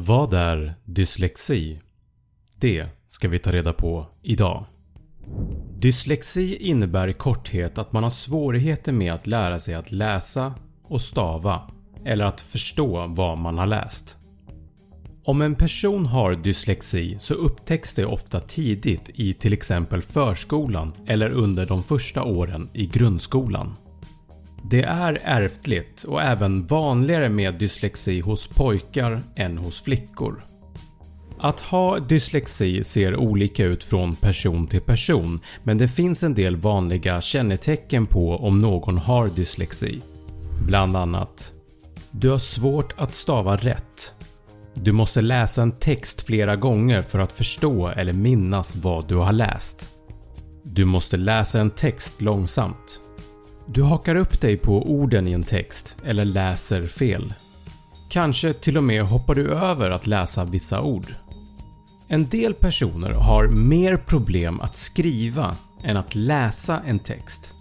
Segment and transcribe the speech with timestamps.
[0.00, 1.80] Vad är dyslexi?
[2.58, 4.64] Det ska vi ta reda på idag.
[5.78, 11.02] Dyslexi innebär i korthet att man har svårigheter med att lära sig att läsa och
[11.02, 11.70] stava
[12.04, 14.16] eller att förstå vad man har läst.
[15.24, 21.30] Om en person har dyslexi så upptäcks det ofta tidigt i till exempel förskolan eller
[21.30, 23.74] under de första åren i grundskolan.
[24.70, 30.42] Det är ärftligt och även vanligare med dyslexi hos pojkar än hos flickor.
[31.40, 36.56] Att ha dyslexi ser olika ut från person till person men det finns en del
[36.56, 40.00] vanliga kännetecken på om någon har dyslexi.
[40.66, 41.52] Bland annat
[42.10, 44.14] Du har svårt att stava rätt.
[44.74, 49.32] Du måste läsa en text flera gånger för att förstå eller minnas vad du har
[49.32, 49.90] läst.
[50.62, 53.00] Du måste läsa en text långsamt.
[53.72, 57.34] Du hakar upp dig på orden i en text eller läser fel.
[58.08, 61.14] Kanske till och med hoppar du över att läsa vissa ord.
[62.08, 67.54] En del personer har mer problem att skriva än att läsa en text.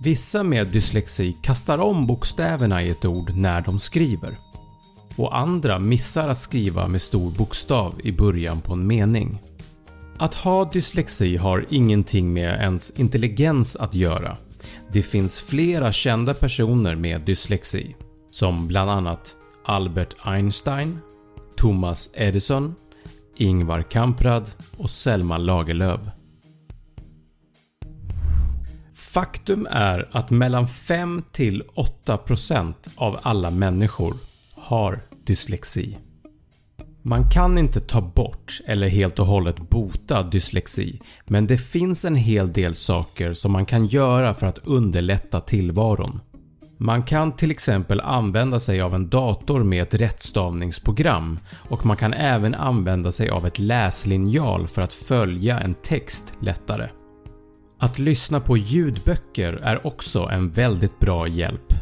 [0.00, 4.38] Vissa med dyslexi kastar om bokstäverna i ett ord när de skriver
[5.16, 9.38] och andra missar att skriva med stor bokstav i början på en mening.
[10.18, 14.36] Att ha dyslexi har ingenting med ens intelligens att göra.
[14.92, 17.96] Det finns flera kända personer med dyslexi
[18.30, 20.98] som bland annat Albert Einstein,
[21.56, 22.74] Thomas Edison,
[23.36, 26.00] Ingvar Kamprad och Selma Lagerlöf.
[28.94, 34.16] Faktum är att mellan 5-8% av alla människor
[34.54, 35.98] har dyslexi.
[37.04, 42.16] Man kan inte ta bort eller helt och hållet bota dyslexi men det finns en
[42.16, 46.20] hel del saker som man kan göra för att underlätta tillvaron.
[46.78, 52.14] Man kan till exempel använda sig av en dator med ett rättstavningsprogram och man kan
[52.14, 56.88] även använda sig av ett läslinjal för att följa en text lättare.
[57.78, 61.72] Att lyssna på ljudböcker är också en väldigt bra hjälp.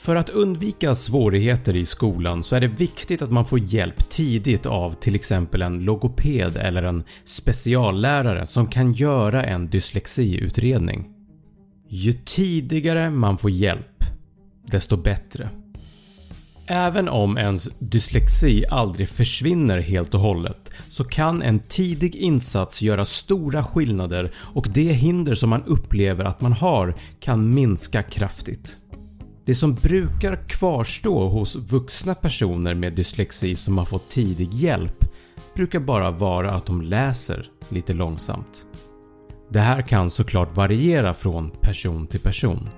[0.00, 4.66] För att undvika svårigheter i skolan så är det viktigt att man får hjälp tidigt
[4.66, 11.08] av till exempel en logoped eller en speciallärare som kan göra en dyslexiutredning.
[11.88, 14.04] Ju tidigare man får hjälp,
[14.66, 15.48] desto bättre.
[16.66, 23.04] Även om ens dyslexi aldrig försvinner helt och hållet så kan en tidig insats göra
[23.04, 28.78] stora skillnader och det hinder som man upplever att man har kan minska kraftigt.
[29.44, 35.04] Det som brukar kvarstå hos vuxna personer med dyslexi som har fått tidig hjälp
[35.54, 38.66] brukar bara vara att de läser lite långsamt.
[39.48, 42.68] Det här kan såklart variera från person till person.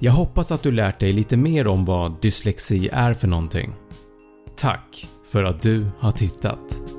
[0.00, 3.72] Jag hoppas att du lärt dig lite mer om vad dyslexi är för någonting.
[4.56, 6.89] Tack för att du har tittat!